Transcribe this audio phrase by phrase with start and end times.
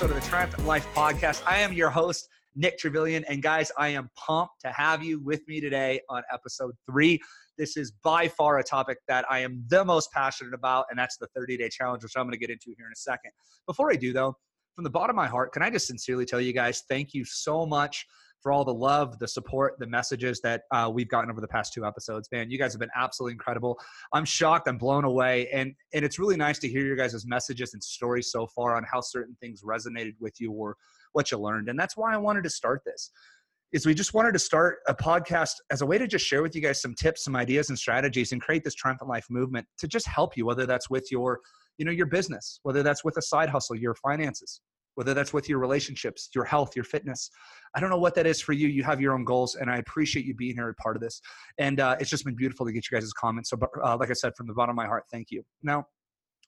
[0.00, 1.42] episode of the Triumphant Life podcast.
[1.46, 2.26] I am your host,
[2.56, 3.22] Nick Trevillion.
[3.28, 7.20] And guys, I am pumped to have you with me today on episode three.
[7.58, 11.18] This is by far a topic that I am the most passionate about, and that's
[11.18, 13.32] the 30 day challenge, which I'm going to get into here in a second.
[13.66, 14.34] Before I do, though,
[14.74, 17.26] from the bottom of my heart, can I just sincerely tell you guys, thank you
[17.26, 18.06] so much
[18.40, 21.72] for all the love, the support, the messages that uh, we've gotten over the past
[21.72, 22.28] two episodes.
[22.32, 23.78] Man, you guys have been absolutely incredible.
[24.12, 24.68] I'm shocked.
[24.68, 28.30] I'm blown away, and and it's really nice to hear your guys' messages and stories
[28.30, 30.76] so far on how certain things resonated with you or
[31.12, 31.68] what you learned.
[31.68, 33.10] And that's why I wanted to start this.
[33.72, 36.56] Is we just wanted to start a podcast as a way to just share with
[36.56, 39.86] you guys some tips, some ideas, and strategies, and create this triumphant life movement to
[39.86, 41.38] just help you, whether that's with your,
[41.78, 44.60] you know, your business, whether that's with a side hustle, your finances,
[44.94, 47.30] whether that's with your relationships, your health, your fitness.
[47.74, 48.68] I don't know what that is for you.
[48.68, 51.20] You have your own goals, and I appreciate you being here a part of this.
[51.58, 53.50] And uh, it's just been beautiful to get you guys' comments.
[53.50, 55.42] So, uh, like I said, from the bottom of my heart, thank you.
[55.62, 55.86] Now,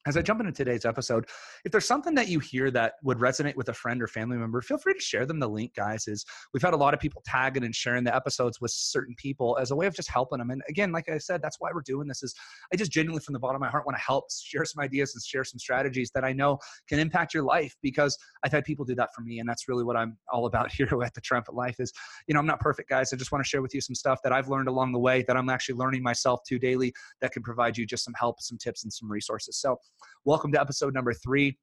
[0.05, 1.25] as I jump into today's episode,
[1.63, 4.61] if there's something that you hear that would resonate with a friend or family member,
[4.61, 6.07] feel free to share them the link, guys.
[6.07, 9.57] Is we've had a lot of people tagging and sharing the episodes with certain people
[9.61, 10.49] as a way of just helping them.
[10.49, 12.21] And again, like I said, that's why we're doing this.
[12.21, 12.35] Is
[12.73, 15.15] I just genuinely, from the bottom of my heart, want to help share some ideas
[15.15, 18.83] and share some strategies that I know can impact your life because I've had people
[18.83, 21.55] do that for me, and that's really what I'm all about here at the Triumphant
[21.55, 21.75] Life.
[21.79, 21.93] Is
[22.27, 23.13] you know I'm not perfect, guys.
[23.13, 25.23] I just want to share with you some stuff that I've learned along the way
[25.27, 28.57] that I'm actually learning myself too daily that can provide you just some help, some
[28.57, 29.57] tips, and some resources.
[29.57, 29.77] So
[30.25, 31.57] Welcome to episode number three.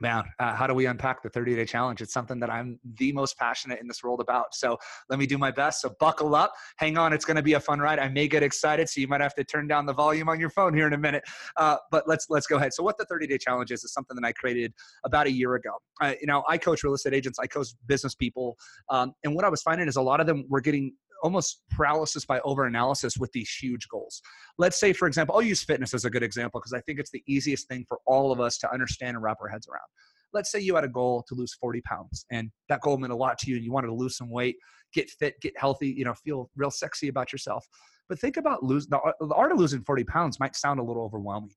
[0.00, 2.02] Man, uh, how do we unpack the 30 day challenge?
[2.02, 4.54] It's something that I'm the most passionate in this world about.
[4.54, 4.76] So
[5.08, 5.80] let me do my best.
[5.80, 7.14] So buckle up, hang on.
[7.14, 7.98] It's going to be a fun ride.
[7.98, 10.50] I may get excited, so you might have to turn down the volume on your
[10.50, 11.24] phone here in a minute.
[11.56, 12.74] Uh, but let's let's go ahead.
[12.74, 15.54] So what the 30 day challenge is is something that I created about a year
[15.54, 15.70] ago.
[16.02, 18.58] Uh, you know, I coach real estate agents, I coach business people,
[18.90, 22.24] um, and what I was finding is a lot of them were getting almost paralysis
[22.24, 24.20] by overanalysis with these huge goals.
[24.58, 27.10] Let's say, for example, I'll use fitness as a good example because I think it's
[27.10, 29.86] the easiest thing for all of us to understand and wrap our heads around.
[30.32, 33.16] Let's say you had a goal to lose 40 pounds and that goal meant a
[33.16, 34.56] lot to you and you wanted to lose some weight,
[34.92, 37.64] get fit, get healthy, you know, feel real sexy about yourself.
[38.08, 41.02] But think about losing the, the art of losing 40 pounds might sound a little
[41.02, 41.50] overwhelming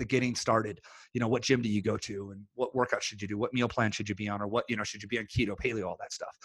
[0.00, 0.80] the getting started
[1.12, 3.52] you know what gym do you go to and what workout should you do what
[3.52, 5.54] meal plan should you be on or what you know should you be on keto
[5.56, 6.36] paleo all that stuff.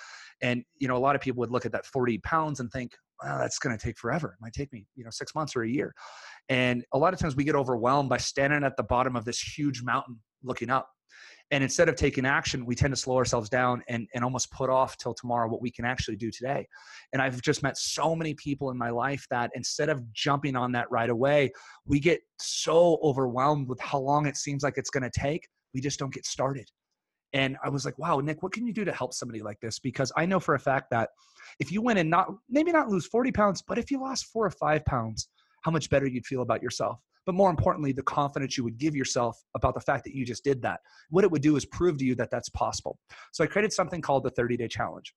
[0.41, 2.91] And you know a lot of people would look at that 40 pounds and think
[3.23, 4.35] well that's going to take forever.
[4.37, 5.93] It might take me you know six months or a year.
[6.49, 9.39] And a lot of times we get overwhelmed by standing at the bottom of this
[9.39, 10.89] huge mountain looking up
[11.51, 14.69] and instead of taking action, we tend to slow ourselves down and, and almost put
[14.69, 16.67] off till tomorrow what we can actually do today.
[17.13, 20.71] And I've just met so many people in my life that instead of jumping on
[20.71, 21.51] that right away,
[21.85, 25.47] we get so overwhelmed with how long it seems like it's going to take.
[25.73, 26.67] We just don't get started.
[27.33, 29.77] And I was like, wow, Nick, what can you do to help somebody like this?
[29.77, 31.09] Because I know for a fact that
[31.59, 34.45] if you went and not, maybe not lose 40 pounds, but if you lost four
[34.45, 35.27] or five pounds,
[35.61, 38.95] how much better you'd feel about yourself but more importantly, the confidence you would give
[38.95, 40.79] yourself about the fact that you just did that.
[41.09, 42.97] What it would do is prove to you that that's possible.
[43.31, 45.13] So I created something called the 30 day challenge.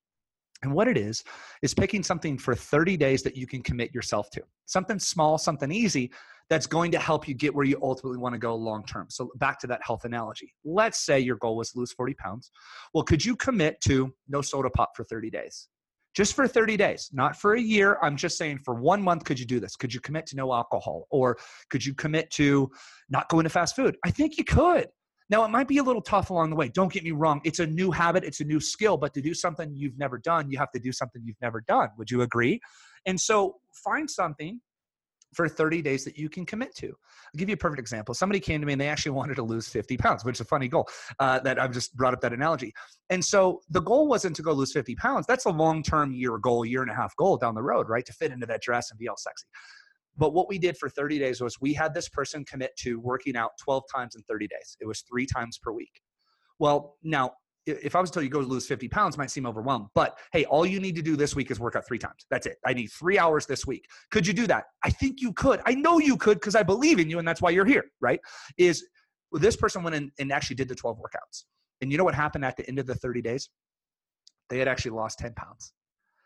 [0.63, 1.23] And what it is,
[1.63, 4.43] is picking something for 30 days that you can commit yourself to.
[4.67, 6.11] Something small, something easy
[6.51, 9.07] that's going to help you get where you ultimately want to go long term.
[9.09, 10.55] So, back to that health analogy.
[10.65, 12.51] Let's say your goal was to lose 40 pounds.
[12.93, 15.69] Well, could you commit to no soda pop for 30 days?
[16.19, 17.97] Just for 30 days, not for a year.
[18.03, 19.77] I'm just saying for one month, could you do this?
[19.77, 21.07] Could you commit to no alcohol?
[21.11, 21.39] Or
[21.71, 22.69] could you commit to
[23.09, 23.97] not going to fast food?
[24.05, 24.89] I think you could.
[25.31, 26.71] Now, it might be a little tough along the way.
[26.71, 27.41] Don't get me wrong.
[27.45, 30.51] It's a new habit, it's a new skill, but to do something you've never done,
[30.51, 31.91] you have to do something you've never done.
[31.99, 32.59] Would you agree?
[33.07, 33.55] And so
[33.85, 34.61] find something
[35.35, 36.87] for 30 days that you can commit to.
[36.89, 38.15] I'll give you a perfect example.
[38.15, 40.45] Somebody came to me and they actually wanted to lose 50 pounds, which is a
[40.45, 42.73] funny goal uh, that I've just brought up that analogy.
[43.11, 45.27] And so the goal wasn't to go lose 50 pounds.
[45.27, 48.05] That's a long term year goal, year and a half goal down the road, right?
[48.07, 49.47] To fit into that dress and be all sexy.
[50.17, 53.37] But what we did for 30 days was we had this person commit to working
[53.37, 54.77] out 12 times in 30 days.
[54.81, 56.01] It was three times per week.
[56.59, 57.33] Well, now
[57.69, 59.89] if I was to tell you go lose 50 pounds, might seem overwhelmed.
[59.95, 62.27] But hey, all you need to do this week is work out three times.
[62.31, 62.57] That's it.
[62.67, 63.87] I need three hours this week.
[64.11, 64.65] Could you do that?
[64.85, 65.61] I think you could.
[65.67, 68.21] I know you could because I believe in you, and that's why you're here, right?
[68.57, 68.87] Is
[69.31, 71.45] well, this person went in and actually did the 12 workouts.
[71.81, 73.51] And you know what happened at the end of the 30 days?
[74.49, 75.73] They had actually lost 10 pounds.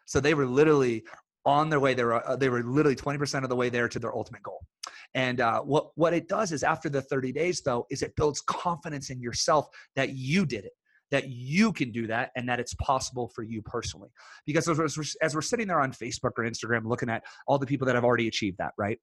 [0.07, 1.05] So they were literally
[1.45, 1.95] on their way.
[1.95, 4.61] They were, uh, they were literally 20% of the way there to their ultimate goal.
[5.15, 8.41] And uh, what, what it does is after the 30 days, though, is it builds
[8.43, 9.67] confidence in yourself
[9.97, 10.73] that you did it
[11.13, 14.09] that you can do that and that it's possible for you personally.
[14.47, 17.67] Because as we're, as we're sitting there on Facebook or Instagram looking at all the
[17.67, 18.99] people that have already achieved that, right?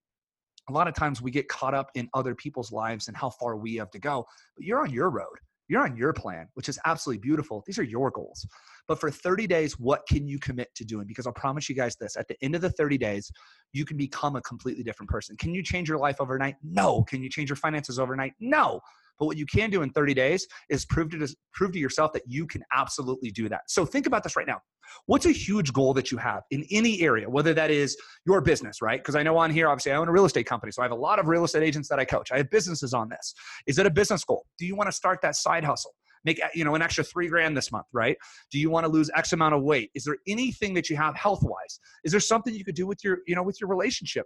[0.67, 3.55] A lot of times we get caught up in other people's lives and how far
[3.55, 4.25] we have to go,
[4.57, 5.37] but you're on your road.
[5.67, 7.63] You're on your plan, which is absolutely beautiful.
[7.67, 8.43] These are your goals.
[8.87, 11.05] But for 30 days, what can you commit to doing?
[11.05, 13.31] Because I'll promise you guys this at the end of the 30 days,
[13.71, 15.37] you can become a completely different person.
[15.37, 16.55] Can you change your life overnight?
[16.63, 17.03] No.
[17.03, 18.33] Can you change your finances overnight?
[18.39, 18.81] No
[19.19, 22.23] But what you can do in 30 days is prove to prove to yourself that
[22.25, 23.61] you can absolutely do that.
[23.67, 24.61] So think about this right now.
[25.05, 27.95] What's a huge goal that you have in any area, whether that is
[28.25, 28.99] your business, right?
[28.99, 30.71] Because I know on here, obviously, I own a real estate company.
[30.71, 32.31] So I have a lot of real estate agents that I coach.
[32.31, 33.33] I have businesses on this.
[33.67, 34.45] Is it a business goal?
[34.57, 35.93] Do you want to start that side hustle?
[36.25, 38.17] make you know an extra three grand this month right
[38.51, 41.15] do you want to lose x amount of weight is there anything that you have
[41.15, 44.25] health wise is there something you could do with your you know with your relationship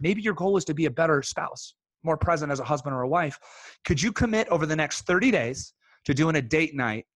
[0.00, 3.02] maybe your goal is to be a better spouse more present as a husband or
[3.02, 3.38] a wife
[3.84, 7.06] could you commit over the next 30 days to doing a date night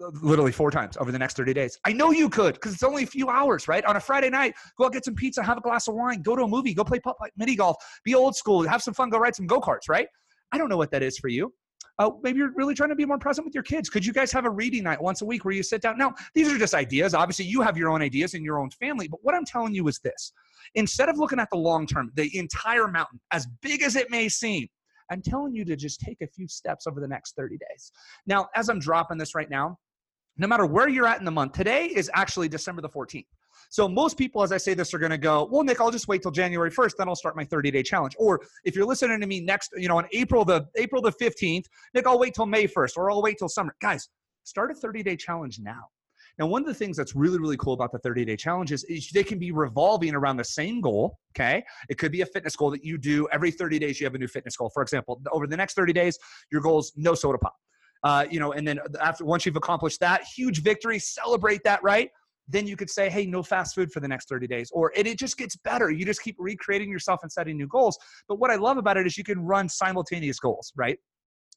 [0.00, 1.78] uh, literally four times over the next 30 days.
[1.84, 3.84] I know you could because it's only a few hours, right?
[3.84, 6.36] On a Friday night, go out, get some pizza, have a glass of wine, go
[6.36, 7.00] to a movie, go play
[7.36, 10.06] mini golf, be old school, have some fun, go ride some go karts, right?
[10.52, 11.52] I don't know what that is for you.
[11.98, 13.90] Uh, maybe you're really trying to be more present with your kids.
[13.90, 15.98] Could you guys have a reading night once a week where you sit down?
[15.98, 17.14] Now, these are just ideas.
[17.14, 19.08] Obviously, you have your own ideas in your own family.
[19.08, 20.32] But what I'm telling you is this
[20.74, 24.28] instead of looking at the long term, the entire mountain, as big as it may
[24.28, 24.68] seem,
[25.10, 27.92] I'm telling you to just take a few steps over the next 30 days.
[28.26, 29.78] Now, as I'm dropping this right now,
[30.38, 33.26] no matter where you're at in the month, today is actually December the 14th.
[33.72, 36.06] So most people, as I say this, are going to go, well, Nick, I'll just
[36.06, 38.14] wait till January 1st, then I'll start my 30 day challenge.
[38.18, 41.64] Or if you're listening to me next, you know, on April the April the 15th,
[41.94, 43.74] Nick, I'll wait till May 1st, or I'll wait till summer.
[43.80, 44.10] Guys,
[44.44, 45.84] start a 30 day challenge now.
[46.38, 49.08] Now, one of the things that's really, really cool about the 30 day challenges is
[49.08, 51.16] they can be revolving around the same goal.
[51.34, 51.64] Okay.
[51.88, 54.18] It could be a fitness goal that you do every 30 days, you have a
[54.18, 54.70] new fitness goal.
[54.74, 56.18] For example, over the next 30 days,
[56.50, 57.56] your goal is no soda pop.
[58.04, 62.10] Uh, you know, and then after once you've accomplished that huge victory, celebrate that, right?
[62.48, 64.70] Then you could say, hey, no fast food for the next 30 days.
[64.72, 65.90] Or and it just gets better.
[65.90, 67.98] You just keep recreating yourself and setting new goals.
[68.28, 70.98] But what I love about it is you can run simultaneous goals, right?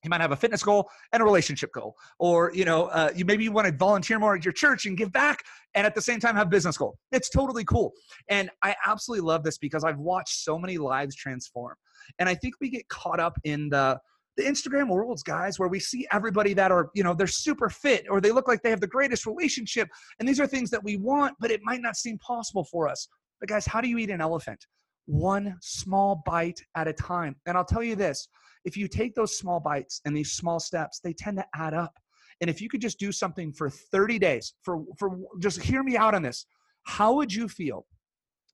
[0.06, 3.26] you might have a fitness goal and a relationship goal or you know uh, you
[3.26, 5.44] maybe you want to volunteer more at your church and give back
[5.74, 7.92] and at the same time have business goal it's totally cool
[8.30, 11.76] and i absolutely love this because i've watched so many lives transform
[12.20, 14.00] and i think we get caught up in the
[14.38, 18.06] the Instagram worlds, guys, where we see everybody that are, you know, they're super fit
[18.10, 19.88] or they look like they have the greatest relationship.
[20.20, 23.08] And these are things that we want, but it might not seem possible for us.
[23.40, 24.66] But guys, how do you eat an elephant?
[25.06, 27.36] One small bite at a time.
[27.46, 28.28] And I'll tell you this
[28.66, 31.94] if you take those small bites and these small steps, they tend to add up.
[32.42, 35.96] And if you could just do something for 30 days, for, for just hear me
[35.96, 36.46] out on this,
[36.84, 37.86] how would you feel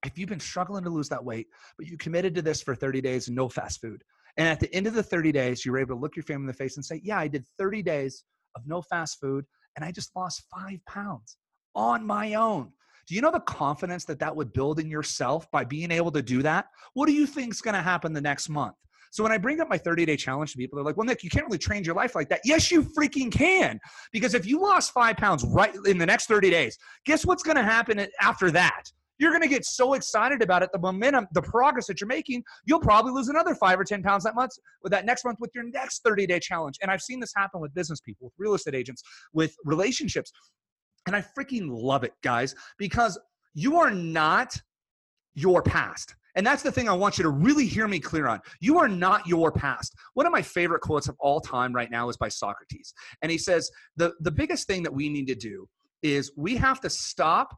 [0.04, 3.00] if you've been struggling to lose that weight, but you committed to this for 30
[3.00, 4.04] days and no fast food?
[4.36, 6.44] And at the end of the 30 days, you were able to look your family
[6.44, 8.24] in the face and say, Yeah, I did 30 days
[8.56, 9.44] of no fast food
[9.76, 11.36] and I just lost five pounds
[11.74, 12.72] on my own.
[13.08, 16.22] Do you know the confidence that that would build in yourself by being able to
[16.22, 16.66] do that?
[16.94, 18.74] What do you think is going to happen the next month?
[19.10, 21.22] So when I bring up my 30 day challenge to people, they're like, well, Nick,
[21.22, 22.40] you can't really change your life like that.
[22.44, 23.78] Yes, you freaking can.
[24.12, 27.56] Because if you lost five pounds right in the next 30 days, guess what's going
[27.56, 28.84] to happen after that?
[29.22, 32.42] You're going to get so excited about it, the momentum, the progress that you're making,
[32.64, 34.50] you'll probably lose another five or 10 pounds that month
[34.82, 36.76] with that next month with your next 30 day challenge.
[36.82, 39.00] And I've seen this happen with business people, with real estate agents,
[39.32, 40.32] with relationships.
[41.06, 43.16] And I freaking love it, guys, because
[43.54, 44.60] you are not
[45.34, 46.16] your past.
[46.34, 48.40] And that's the thing I want you to really hear me clear on.
[48.58, 49.94] You are not your past.
[50.14, 52.92] One of my favorite quotes of all time right now is by Socrates.
[53.22, 55.68] And he says, the, the biggest thing that we need to do
[56.02, 57.56] is we have to stop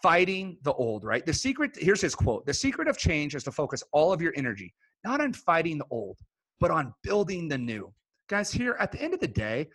[0.00, 1.24] fighting the old, right?
[1.26, 4.32] The secret, here's his quote The secret of change is to focus all of your
[4.36, 4.72] energy,
[5.04, 6.18] not on fighting the old,
[6.60, 7.92] but on building the new.
[8.28, 9.68] Guys, here at the end of the day,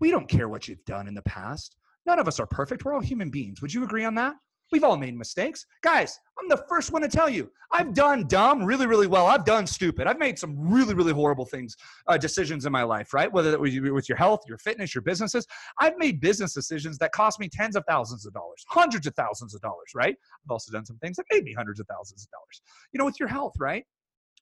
[0.00, 1.76] we don't care what you've done in the past.
[2.06, 2.84] None of us are perfect.
[2.84, 3.60] We're all human beings.
[3.60, 4.36] Would you agree on that?
[4.70, 5.64] We've all made mistakes.
[5.82, 9.26] Guys, I'm the first one to tell you, I've done dumb really, really well.
[9.26, 10.06] I've done stupid.
[10.06, 11.74] I've made some really, really horrible things,
[12.06, 13.32] uh, decisions in my life, right?
[13.32, 15.46] Whether that was with your health, your fitness, your businesses.
[15.80, 19.54] I've made business decisions that cost me tens of thousands of dollars, hundreds of thousands
[19.54, 20.16] of dollars, right?
[20.44, 22.62] I've also done some things that made me hundreds of thousands of dollars.
[22.92, 23.84] You know, with your health, right?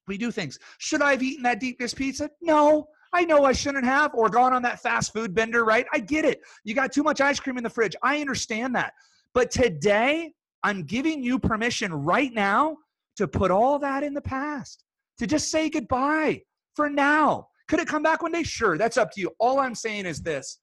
[0.07, 0.57] We do things.
[0.77, 2.29] Should I have eaten that deep dish pizza?
[2.41, 2.87] No.
[3.13, 5.85] I know I shouldn't have, or gone on that fast food bender, right?
[5.93, 6.41] I get it.
[6.65, 7.95] You got too much ice cream in the fridge.
[8.03, 8.93] I understand that.
[9.37, 12.77] But today, I'm giving you permission right now
[13.17, 14.83] to put all that in the past,
[15.19, 16.41] to just say goodbye
[16.73, 17.49] for now.
[17.67, 18.41] Could it come back one day?
[18.41, 19.29] Sure, that's up to you.
[19.39, 20.59] All I'm saying is this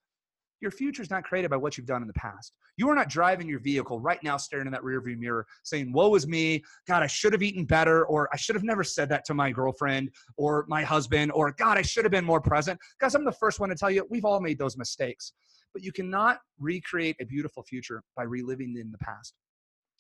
[0.61, 2.57] your future is not created by what you've done in the past.
[2.77, 6.13] You are not driving your vehicle right now, staring in that rearview mirror, saying, Woe
[6.17, 6.65] is me.
[6.89, 9.53] God, I should have eaten better, or I should have never said that to my
[9.53, 12.81] girlfriend or my husband, or God, I should have been more present.
[12.99, 15.33] Guys, I'm the first one to tell you, we've all made those mistakes.
[15.75, 19.35] But you cannot recreate a beautiful future by reliving in the past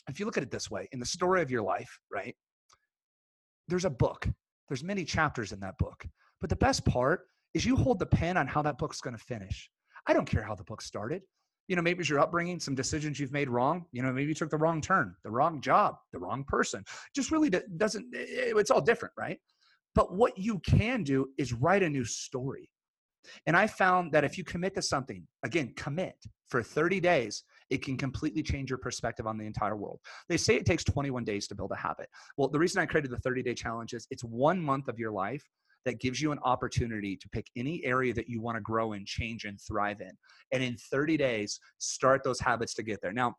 [0.08, 2.34] if you look at it this way, in the story of your life, right?
[3.68, 4.28] There's a book.
[4.68, 6.06] There's many chapters in that book.
[6.40, 7.22] But the best part
[7.54, 9.70] is you hold the pen on how that book's going to finish.
[10.06, 11.22] I don't care how the book started.
[11.68, 13.86] You know, maybe it's your upbringing, some decisions you've made wrong.
[13.92, 16.84] You know, maybe you took the wrong turn, the wrong job, the wrong person.
[17.14, 19.38] Just really doesn't, it's all different, right?
[19.94, 22.68] But what you can do is write a new story.
[23.46, 26.16] And I found that if you commit to something, again, commit
[26.48, 30.00] for 30 days, it can completely change your perspective on the entire world.
[30.28, 32.08] They say it takes 21 days to build a habit.
[32.36, 35.12] Well, the reason I created the 30 day challenge is it's one month of your
[35.12, 35.44] life
[35.84, 39.06] that gives you an opportunity to pick any area that you want to grow and
[39.06, 40.12] change and thrive in.
[40.52, 43.12] And in 30 days, start those habits to get there.
[43.12, 43.36] Now,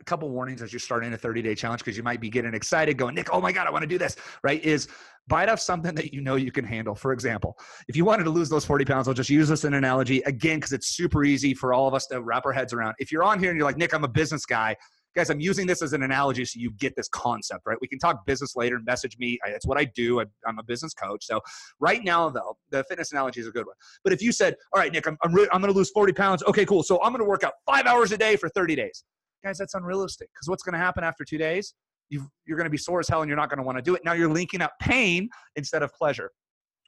[0.00, 2.54] a couple warnings as you're starting a 30 day challenge because you might be getting
[2.54, 4.88] excited going nick oh my god i want to do this right is
[5.28, 6.94] bite off something that you know you can handle.
[6.94, 9.74] For example if you wanted to lose those 40 pounds i'll just use this an
[9.74, 12.94] analogy again because it's super easy for all of us to wrap our heads around.
[12.98, 14.76] If you're on here and you're like nick i'm a business guy
[15.14, 17.78] guys i'm using this as an analogy so you get this concept right?
[17.80, 20.94] We can talk business later and message me it's what i do i'm a business
[20.94, 21.40] coach so
[21.80, 23.76] right now though the fitness analogy is a good one.
[24.04, 26.12] But if you said all right nick i'm, I'm, re- I'm going to lose 40
[26.12, 28.76] pounds okay cool so i'm going to work out five hours a day for 30
[28.76, 29.04] days
[29.46, 31.74] Guys, that's unrealistic because what's going to happen after two days?
[32.10, 33.82] you are going to be sore as hell and you're not going to want to
[33.82, 34.02] do it.
[34.04, 36.30] Now you're linking up pain instead of pleasure.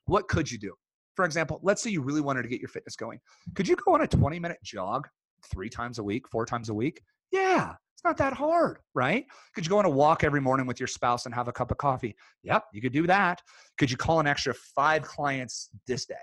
[0.07, 0.75] What could you do?
[1.15, 3.21] For example, let's say you really wanted to get your fitness going.
[3.55, 5.09] Could you go on a 20 minute jog
[5.53, 7.01] three times a week, four times a week?
[7.33, 9.27] Yeah, it's not that hard, right?
[9.55, 11.71] Could you go on a walk every morning with your spouse and have a cup
[11.71, 12.17] of coffee?
[12.43, 13.41] Yep, you could do that.
[13.77, 16.15] Could you call an extra five clients this day?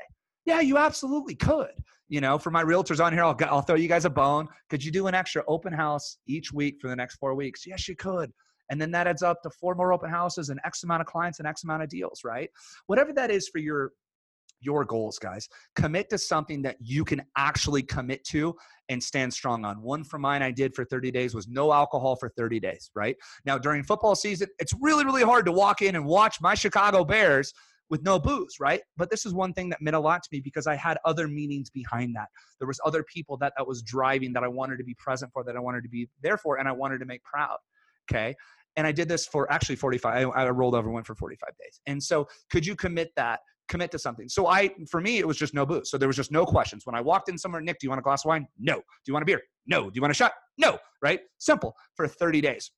[0.46, 1.72] Yeah, you absolutely could.
[2.08, 4.48] You know, for my realtors on here, I'll, I'll throw you guys a bone.
[4.70, 7.66] Could you do an extra open house each week for the next four weeks?
[7.66, 8.32] Yes, you could.
[8.70, 11.40] And then that adds up to four more open houses and X amount of clients
[11.40, 12.50] and X amount of deals, right?
[12.88, 13.92] Whatever that is for your
[14.62, 15.48] your goals, guys.
[15.76, 18.56] Commit to something that you can actually commit to
[18.90, 19.82] and stand strong on.
[19.82, 23.16] One for mine I did for 30 days was no alcohol for 30 days, right?
[23.46, 27.04] Now, during football season, it's really, really hard to walk in and watch my Chicago
[27.04, 27.54] Bears
[27.90, 28.82] with no booze, right?
[28.98, 31.28] But this is one thing that meant a lot to me because I had other
[31.28, 32.28] meanings behind that.
[32.60, 35.44] There was other people that that was driving that I wanted to be present for,
[35.44, 37.58] that I wanted to be there for, and I wanted to make proud.
[38.10, 38.36] Okay.
[38.76, 40.30] And I did this for actually 45.
[40.36, 41.80] I, I rolled over, went for 45 days.
[41.88, 43.40] And so could you commit that?
[43.68, 44.30] Commit to something.
[44.30, 45.90] So I, for me, it was just no booze.
[45.90, 46.86] So there was just no questions.
[46.86, 48.48] When I walked in somewhere, Nick, do you want a glass of wine?
[48.60, 48.76] No.
[48.76, 49.42] Do you want a beer?
[49.66, 49.86] No.
[49.86, 50.34] Do you want a shot?
[50.58, 50.78] No.
[51.02, 51.22] Right?
[51.40, 52.70] Simple for 30 days.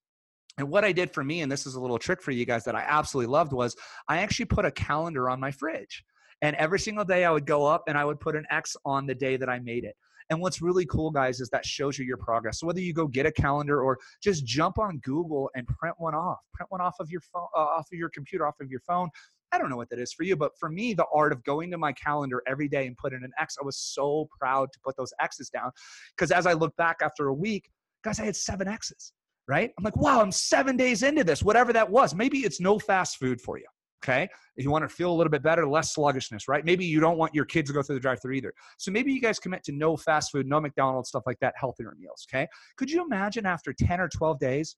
[0.58, 2.64] And what I did for me, and this is a little trick for you guys
[2.64, 3.76] that I absolutely loved, was
[4.08, 6.04] I actually put a calendar on my fridge.
[6.42, 9.06] And every single day I would go up and I would put an X on
[9.06, 9.96] the day that I made it.
[10.30, 12.60] And what's really cool, guys, is that shows you your progress.
[12.60, 16.14] So whether you go get a calendar or just jump on Google and print one
[16.14, 18.82] off, print one off of your phone, uh, off of your computer, off of your
[18.82, 19.10] phone.
[19.54, 21.72] I don't know what that is for you, but for me, the art of going
[21.72, 24.98] to my calendar every day and putting an X, I was so proud to put
[24.98, 25.72] those X's down.
[26.16, 27.70] Because as I look back after a week,
[28.04, 29.14] guys, I had seven X's
[29.48, 29.72] right?
[29.78, 32.14] I'm like, wow, I'm seven days into this, whatever that was.
[32.14, 33.66] Maybe it's no fast food for you.
[34.04, 34.30] Okay.
[34.56, 36.64] If you want to feel a little bit better, less sluggishness, right?
[36.64, 38.54] Maybe you don't want your kids to go through the drive through either.
[38.78, 41.94] So maybe you guys commit to no fast food, no McDonald's, stuff like that, healthier
[41.98, 42.26] meals.
[42.30, 42.48] Okay.
[42.78, 44.76] Could you imagine after 10 or 12 days,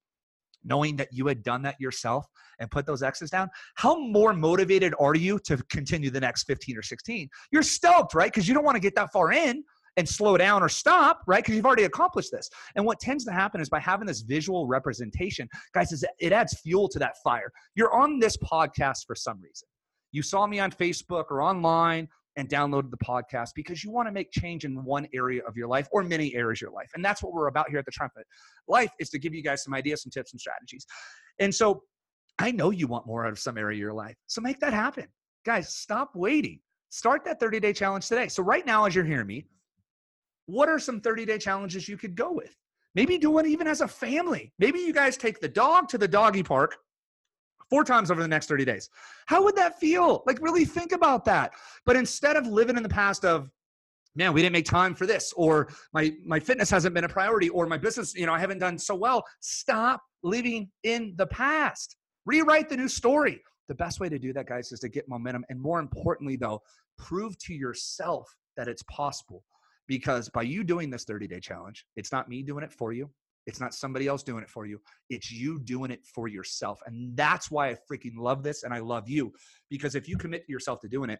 [0.63, 2.25] knowing that you had done that yourself
[2.59, 6.77] and put those X's down, how more motivated are you to continue the next 15
[6.77, 7.29] or 16?
[7.51, 8.31] You're stoked, right?
[8.31, 9.63] Because you don't want to get that far in
[9.99, 11.43] and slow down or stop, right?
[11.43, 12.49] Because you've already accomplished this.
[12.75, 16.87] And what tends to happen is by having this visual representation, guys, it adds fuel
[16.89, 17.51] to that fire.
[17.75, 19.67] You're on this podcast for some reason.
[20.11, 24.13] You saw me on Facebook or online and downloaded the podcast because you want to
[24.13, 26.89] make change in one area of your life or many areas of your life.
[26.95, 28.25] And that's what we're about here at the Triumphant
[28.69, 30.85] Life is to give you guys some ideas, some tips, and strategies.
[31.39, 31.83] And so
[32.39, 34.15] I know you want more out of some area of your life.
[34.27, 35.07] So make that happen.
[35.45, 36.61] Guys, stop waiting.
[36.89, 38.29] Start that 30 day challenge today.
[38.29, 39.45] So, right now, as you're hearing me,
[40.49, 42.55] what are some 30 day challenges you could go with?
[42.95, 44.51] Maybe do one even as a family.
[44.57, 46.77] Maybe you guys take the dog to the doggy park
[47.69, 48.89] four times over the next 30 days.
[49.27, 50.23] How would that feel?
[50.25, 51.51] Like, really think about that.
[51.85, 53.51] But instead of living in the past of,
[54.15, 57.49] man, we didn't make time for this, or my, my fitness hasn't been a priority,
[57.49, 61.95] or my business, you know, I haven't done so well, stop living in the past.
[62.25, 63.39] Rewrite the new story.
[63.67, 65.45] The best way to do that, guys, is to get momentum.
[65.49, 66.63] And more importantly, though,
[66.97, 69.43] prove to yourself that it's possible
[69.89, 73.09] because by you doing this 30 day challenge, it's not me doing it for you.
[73.47, 74.79] It's not somebody else doing it for you.
[75.09, 76.79] It's you doing it for yourself.
[76.85, 79.33] And that's why I freaking love this and I love you
[79.69, 81.19] because if you commit yourself to doing it,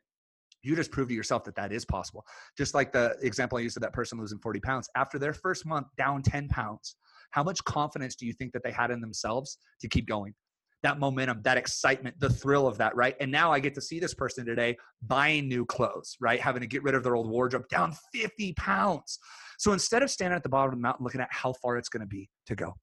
[0.62, 2.24] you just prove to yourself that that is possible.
[2.58, 4.88] Just like the example I used of that person losing 40 pounds.
[4.96, 6.96] After their first month down 10 pounds,
[7.32, 10.36] how much confidence do you think that they had in themselves to keep going?
[10.84, 13.16] That momentum, that excitement, the thrill of that, right?
[13.20, 16.40] And now I get to see this person today buying new clothes, right?
[16.40, 19.20] Having to get rid of their old wardrobe down 50 pounds.
[19.58, 21.90] So instead of standing at the bottom of the mountain looking at how far it's
[21.90, 22.76] going to be to go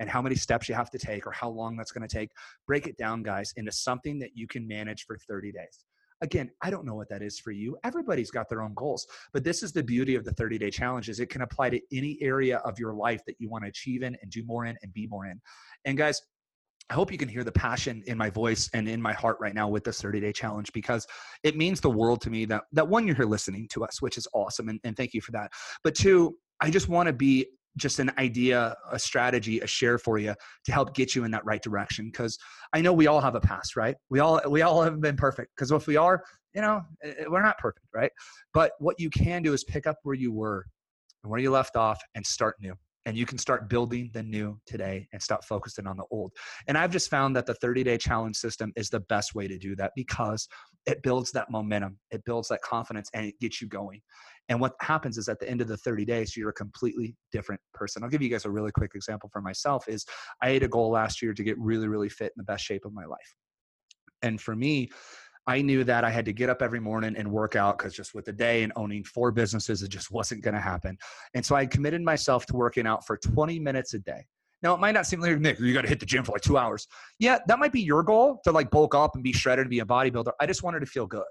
[0.00, 2.30] and how many steps you have to take or how long that's going to take,
[2.66, 5.84] break it down, guys, into something that you can manage for 30 days.
[6.20, 7.76] Again, I don't know what that is for you.
[7.84, 11.08] Everybody's got their own goals, but this is the beauty of the 30 day challenge
[11.08, 14.02] is it can apply to any area of your life that you want to achieve
[14.02, 15.40] in and do more in and be more in.
[15.84, 16.22] And guys,
[16.90, 19.54] I hope you can hear the passion in my voice and in my heart right
[19.54, 21.06] now with this 30 day challenge because
[21.42, 24.18] it means the world to me that, that one, you're here listening to us, which
[24.18, 24.68] is awesome.
[24.68, 25.50] And, and thank you for that.
[25.82, 30.18] But two, I just want to be just an idea, a strategy, a share for
[30.18, 32.06] you to help get you in that right direction.
[32.06, 32.38] Because
[32.72, 33.96] I know we all have a past, right?
[34.10, 35.52] We all we all haven't been perfect.
[35.56, 36.22] Because if we are,
[36.54, 38.12] you know, eh, eh, we're not perfect, right?
[38.52, 40.66] But what you can do is pick up where you were
[41.22, 42.74] and where you left off and start new
[43.06, 46.32] and you can start building the new today and stop focusing on the old.
[46.66, 49.58] And I've just found that the 30 day challenge system is the best way to
[49.58, 50.48] do that because
[50.86, 54.00] it builds that momentum, it builds that confidence, and it gets you going.
[54.48, 57.60] And what happens is at the end of the 30 days, you're a completely different
[57.72, 58.02] person.
[58.02, 60.04] I'll give you guys a really quick example for myself is
[60.42, 62.84] I had a goal last year to get really, really fit in the best shape
[62.84, 63.34] of my life.
[64.22, 64.90] And for me,
[65.46, 68.14] I knew that I had to get up every morning and work out because just
[68.14, 70.96] with the day and owning four businesses, it just wasn't going to happen.
[71.34, 74.24] And so I committed myself to working out for 20 minutes a day.
[74.62, 76.40] Now, it might not seem like, Nick, you got to hit the gym for like
[76.40, 76.88] two hours.
[77.18, 79.80] Yeah, that might be your goal to like bulk up and be shredded and be
[79.80, 80.32] a bodybuilder.
[80.40, 81.24] I just wanted to feel good.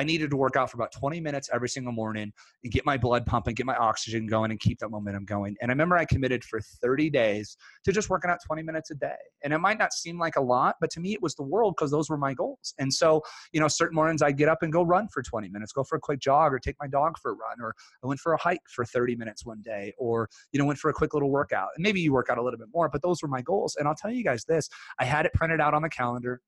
[0.00, 2.32] I needed to work out for about 20 minutes every single morning
[2.64, 5.56] and get my blood pumping, get my oxygen going, and keep that momentum going.
[5.60, 8.94] And I remember I committed for 30 days to just working out 20 minutes a
[8.94, 9.18] day.
[9.44, 11.74] And it might not seem like a lot, but to me, it was the world
[11.76, 12.72] because those were my goals.
[12.78, 13.20] And so,
[13.52, 15.96] you know, certain mornings I'd get up and go run for 20 minutes, go for
[15.96, 18.40] a quick jog, or take my dog for a run, or I went for a
[18.40, 21.68] hike for 30 minutes one day, or, you know, went for a quick little workout.
[21.76, 23.76] And maybe you work out a little bit more, but those were my goals.
[23.78, 26.40] And I'll tell you guys this I had it printed out on the calendar.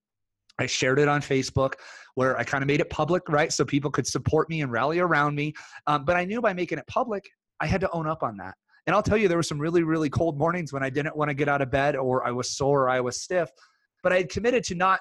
[0.63, 1.75] I shared it on Facebook
[2.15, 3.53] where I kind of made it public, right?
[3.53, 5.55] So people could support me and rally around me.
[5.87, 7.29] Um, but I knew by making it public,
[7.61, 8.55] I had to own up on that.
[8.87, 11.29] And I'll tell you, there were some really, really cold mornings when I didn't want
[11.31, 13.49] to get out of bed or I was sore or I was stiff.
[14.03, 15.01] But I had committed to not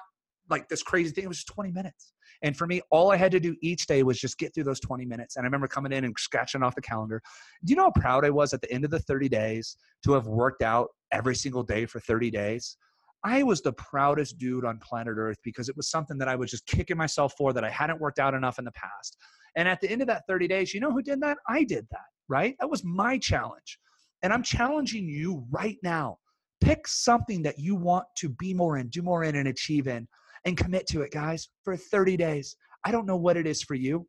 [0.50, 1.24] like this crazy thing.
[1.24, 2.12] It was just 20 minutes.
[2.42, 4.80] And for me, all I had to do each day was just get through those
[4.80, 5.36] 20 minutes.
[5.36, 7.22] And I remember coming in and scratching off the calendar.
[7.64, 10.12] Do you know how proud I was at the end of the 30 days to
[10.12, 12.76] have worked out every single day for 30 days?
[13.24, 16.50] I was the proudest dude on planet Earth because it was something that I was
[16.50, 19.16] just kicking myself for that I hadn't worked out enough in the past.
[19.56, 21.38] And at the end of that 30 days, you know who did that?
[21.48, 22.56] I did that, right?
[22.58, 23.78] That was my challenge.
[24.22, 26.18] And I'm challenging you right now.
[26.60, 30.06] Pick something that you want to be more in, do more in, and achieve in,
[30.44, 32.56] and commit to it, guys, for 30 days.
[32.84, 34.06] I don't know what it is for you.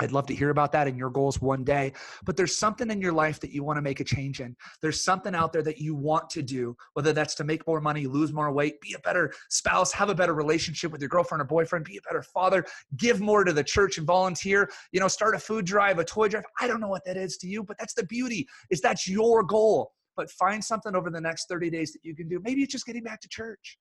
[0.00, 1.92] I'd love to hear about that in your goals one day.
[2.24, 4.54] But there's something in your life that you want to make a change in.
[4.80, 8.06] There's something out there that you want to do, whether that's to make more money,
[8.06, 11.46] lose more weight, be a better spouse, have a better relationship with your girlfriend or
[11.46, 12.64] boyfriend, be a better father,
[12.96, 16.28] give more to the church and volunteer, you know, start a food drive, a toy
[16.28, 16.44] drive.
[16.60, 19.42] I don't know what that is to you, but that's the beauty is that's your
[19.42, 19.92] goal.
[20.16, 22.40] But find something over the next 30 days that you can do.
[22.42, 23.78] Maybe it's just getting back to church.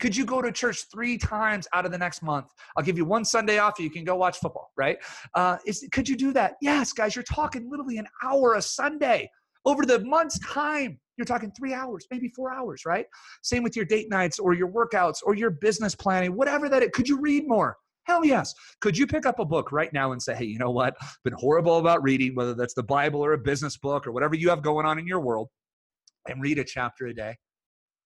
[0.00, 2.46] Could you go to church three times out of the next month?
[2.76, 3.78] I'll give you one Sunday off.
[3.78, 4.96] You can go watch football, right?
[5.34, 6.54] Uh, is, could you do that?
[6.62, 9.30] Yes, guys, you're talking literally an hour a Sunday.
[9.66, 13.04] Over the month's time, you're talking three hours, maybe four hours, right?
[13.42, 16.90] Same with your date nights or your workouts or your business planning, whatever that.
[16.92, 17.76] Could you read more?
[18.04, 18.54] Hell yes.
[18.80, 20.96] Could you pick up a book right now and say, hey, you know what?
[21.24, 24.48] Been horrible about reading, whether that's the Bible or a business book or whatever you
[24.48, 25.48] have going on in your world,
[26.26, 27.36] and read a chapter a day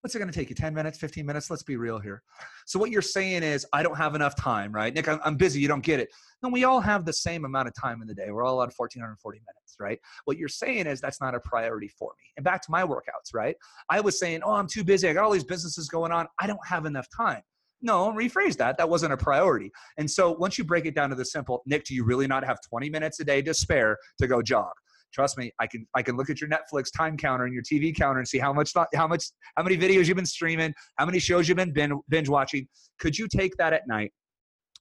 [0.05, 1.49] what's it going to take you 10 minutes 15 minutes?
[1.49, 2.21] Let's be real here.
[2.67, 4.93] So what you're saying is i don't have enough time right?
[4.93, 6.09] Nick i'm, I'm busy you don't get it.
[6.43, 8.29] No we all have the same amount of time in the day.
[8.29, 9.99] We're all at 1440 minutes right?
[10.25, 12.29] What you're saying is that's not a priority for me.
[12.37, 13.55] And back to my workouts right?
[13.89, 15.09] I was saying oh i'm too busy.
[15.09, 16.27] I got all these businesses going on.
[16.39, 17.41] I don't have enough time.
[17.81, 18.77] No, rephrase that.
[18.77, 19.71] That wasn't a priority.
[19.97, 22.45] And so once you break it down to the simple, Nick, do you really not
[22.45, 24.71] have 20 minutes a day to spare to go jog?
[25.13, 27.95] Trust me i can i can look at your netflix time counter and your tv
[27.95, 31.19] counter and see how much how much how many videos you've been streaming how many
[31.19, 31.73] shows you've been
[32.09, 32.67] binge watching.
[32.99, 34.13] Could you take that at night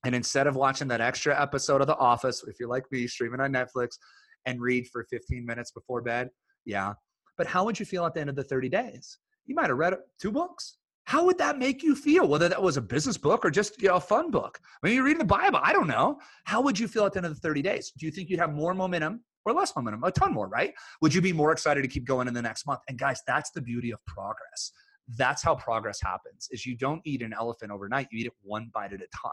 [0.04, 3.40] and instead of watching that extra episode of the office if you're like me streaming
[3.40, 3.98] on netflix
[4.46, 6.28] and read for 15 minutes before bed
[6.64, 6.94] yeah.
[7.36, 9.18] But how would you feel at the end of the 30 days?
[9.46, 10.78] You might have read two books.
[11.06, 13.88] How would that make you feel whether that was a business book or just you
[13.88, 14.58] know, a fun book?
[14.82, 16.18] I mean, you're reading the bible i don't know.
[16.44, 17.92] How would you feel at the end of the 30 days?
[17.98, 20.72] Do you think you'd have more momentum or less momentum, a ton more, right?
[21.00, 22.80] Would you be more excited to keep going in the next month?
[22.88, 24.72] And guys, that's the beauty of progress.
[25.08, 28.70] That's how progress happens is you don't eat an elephant overnight, you eat it one
[28.72, 29.32] bite at a time.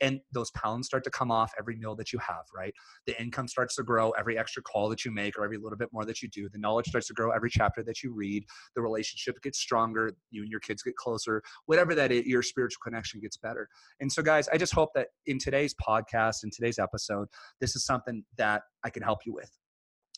[0.00, 2.74] And those pounds start to come off every meal that you have, right?
[3.06, 5.90] The income starts to grow every extra call that you make or every little bit
[5.92, 6.48] more that you do.
[6.48, 8.44] The knowledge starts to grow every chapter that you read.
[8.74, 12.80] The relationship gets stronger, you and your kids get closer, whatever that is, your spiritual
[12.82, 13.68] connection gets better.
[14.00, 17.28] And so guys, I just hope that in today's podcast, in today's episode,
[17.60, 19.50] this is something that I can help you with.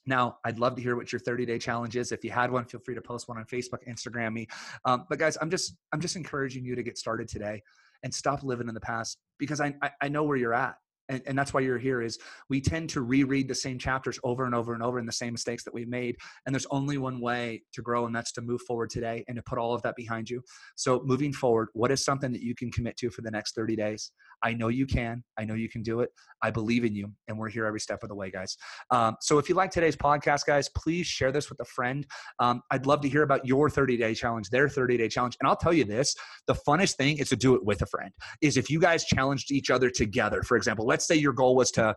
[0.07, 2.13] Now, I'd love to hear what your 30 day challenge is.
[2.13, 4.47] If you had one, feel free to post one on Facebook, Instagram me.
[4.85, 7.63] Um, but guys, I'm just I'm just encouraging you to get started today
[8.03, 10.77] and stop living in the past because I, I know where you're at.
[11.09, 14.45] And, and that's why you're here is we tend to reread the same chapters over
[14.45, 17.21] and over and over in the same mistakes that we've made and there's only one
[17.21, 19.97] way to grow and that's to move forward today and to put all of that
[19.97, 20.43] behind you.
[20.77, 23.77] So moving forward what is something that you can commit to for the next 30
[23.77, 24.13] days?
[24.43, 25.25] I know you can.
[25.39, 26.11] I know you can do it.
[26.43, 28.57] I believe in you and we're here every step of the way guys.
[28.91, 32.07] Um, so if you like today's podcast guys please share this with a friend.
[32.39, 35.49] Um, i'd love to hear about your 30 day challenge their 30 day challenge and
[35.49, 36.15] i'll tell you this
[36.47, 39.51] the funnest thing is to do it with a friend is if you guys challenged
[39.51, 40.43] each other together.
[40.43, 41.95] For example let's say your goal was to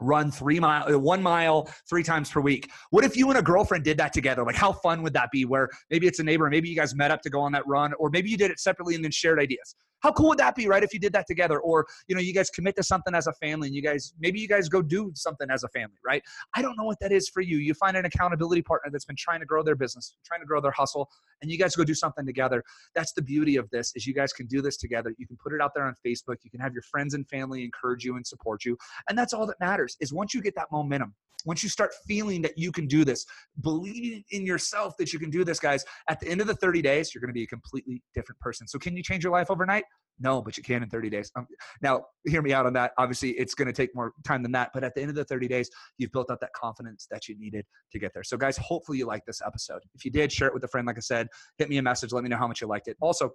[0.00, 2.68] run three mile uh, one mile three times per week.
[2.90, 4.42] What if you and a girlfriend did that together?
[4.44, 5.44] Like how fun would that be?
[5.44, 7.92] Where maybe it's a neighbor maybe you guys met up to go on that run
[8.00, 10.68] or maybe you did it separately and then shared ideas how cool would that be,
[10.68, 10.82] right?
[10.82, 13.32] If you did that together, or you know, you guys commit to something as a
[13.32, 16.22] family, and you guys maybe you guys go do something as a family, right?
[16.54, 17.56] I don't know what that is for you.
[17.56, 20.60] You find an accountability partner that's been trying to grow their business, trying to grow
[20.60, 21.08] their hustle,
[21.40, 22.62] and you guys go do something together.
[22.94, 25.14] That's the beauty of this is you guys can do this together.
[25.16, 26.36] You can put it out there on Facebook.
[26.42, 28.76] You can have your friends and family encourage you and support you,
[29.08, 29.96] and that's all that matters.
[30.00, 31.14] Is once you get that momentum,
[31.44, 33.24] once you start feeling that you can do this,
[33.60, 36.82] believing in yourself that you can do this, guys, at the end of the 30
[36.82, 38.66] days, you're going to be a completely different person.
[38.66, 39.84] So, can you change your life overnight?
[40.20, 41.30] No, but you can in 30 days.
[41.36, 41.46] Um,
[41.82, 42.92] now, hear me out on that.
[42.98, 44.70] Obviously, it's going to take more time than that.
[44.72, 47.36] But at the end of the 30 days, you've built up that confidence that you
[47.38, 48.22] needed to get there.
[48.22, 49.82] So, guys, hopefully you like this episode.
[49.94, 50.86] If you did, share it with a friend.
[50.86, 51.26] Like I said,
[51.58, 52.12] hit me a message.
[52.12, 52.96] Let me know how much you liked it.
[53.00, 53.30] Also,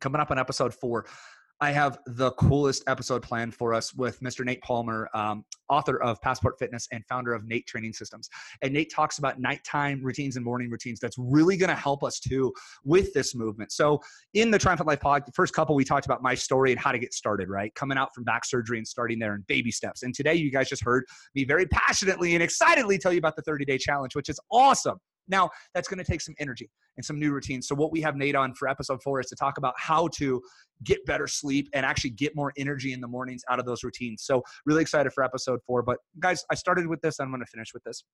[0.00, 1.06] coming up on episode four,
[1.60, 4.44] I have the coolest episode planned for us with Mr.
[4.44, 8.28] Nate Palmer, um, author of Passport Fitness and founder of Nate Training Systems.
[8.62, 11.00] And Nate talks about nighttime routines and morning routines.
[11.00, 12.52] That's really going to help us too
[12.84, 13.72] with this movement.
[13.72, 14.00] So,
[14.34, 16.92] in the Triumphant Life pod, the first couple we talked about my story and how
[16.92, 17.74] to get started, right?
[17.74, 20.04] Coming out from back surgery and starting there and baby steps.
[20.04, 23.42] And today you guys just heard me very passionately and excitedly tell you about the
[23.42, 24.98] 30 day challenge, which is awesome.
[25.28, 27.68] Now, that's going to take some energy and some new routines.
[27.68, 30.40] So, what we have Nate on for episode four is to talk about how to
[30.84, 34.22] get better sleep and actually get more energy in the mornings out of those routines.
[34.24, 35.82] So, really excited for episode four.
[35.82, 37.20] But, guys, I started with this.
[37.20, 38.04] I'm going to finish with this.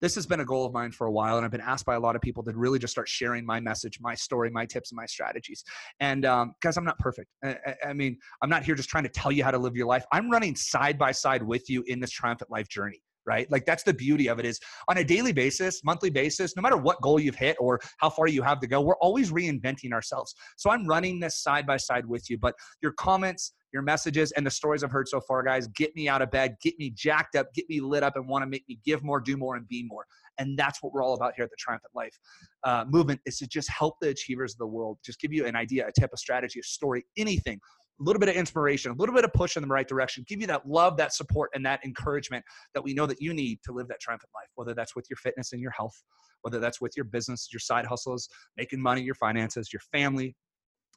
[0.00, 1.94] This has been a goal of mine for a while, and I've been asked by
[1.94, 4.90] a lot of people to really just start sharing my message, my story, my tips,
[4.90, 5.64] and my strategies.
[6.00, 7.30] And um, guys, I'm not perfect.
[7.44, 9.86] I, I mean, I'm not here just trying to tell you how to live your
[9.86, 10.04] life.
[10.12, 13.50] I'm running side by side with you in this triumphant life journey right?
[13.50, 16.76] Like that's the beauty of it is on a daily basis, monthly basis, no matter
[16.76, 20.34] what goal you've hit or how far you have to go, we're always reinventing ourselves.
[20.56, 24.46] So I'm running this side by side with you, but your comments, your messages and
[24.46, 27.34] the stories I've heard so far, guys, get me out of bed, get me jacked
[27.34, 29.66] up, get me lit up and want to make me give more, do more, and
[29.66, 30.04] be more.
[30.38, 32.18] And that's what we're all about here at the Triumphant Life
[32.64, 35.56] uh, movement is to just help the achievers of the world, just give you an
[35.56, 37.60] idea, a tip, a strategy, a story, anything
[38.00, 40.40] a little bit of inspiration, a little bit of push in the right direction, give
[40.40, 43.72] you that love, that support, and that encouragement that we know that you need to
[43.72, 46.02] live that triumphant life, whether that's with your fitness and your health,
[46.42, 50.34] whether that's with your business, your side hustles, making money, your finances, your family,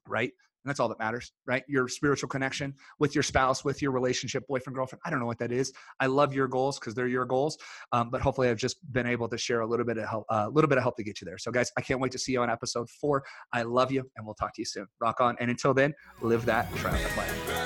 [0.08, 0.32] right?
[0.64, 1.64] And that's all that matters, right?
[1.68, 5.02] Your spiritual connection with your spouse, with your relationship, boyfriend, girlfriend.
[5.06, 5.72] I don't know what that is.
[6.00, 7.58] I love your goals because they're your goals.
[7.92, 10.36] Um, but hopefully, I've just been able to share a little bit of help, uh,
[10.36, 11.38] a uh, little bit of help to get you there.
[11.38, 13.24] So, guys, I can't wait to see you on episode four.
[13.54, 14.88] I love you, and we'll talk to you soon.
[15.00, 17.58] Rock on, and until then, live that triumphant life.